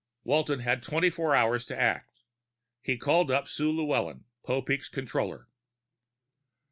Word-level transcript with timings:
Walton 0.23 0.61
had 0.61 0.81
twenty 0.81 1.11
four 1.11 1.35
hours 1.35 1.63
to 1.67 1.79
act. 1.79 2.23
He 2.81 2.97
called 2.97 3.29
up 3.29 3.47
Sue 3.47 3.71
Llewellyn, 3.71 4.23
Popeek's 4.43 4.89
comptroller. 4.89 5.47